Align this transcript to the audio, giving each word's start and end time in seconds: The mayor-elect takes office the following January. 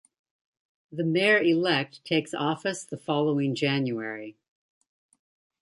The 0.91 1.03
mayor-elect 1.03 2.03
takes 2.03 2.33
office 2.33 2.83
the 2.83 2.97
following 2.97 3.53
January. 3.53 4.35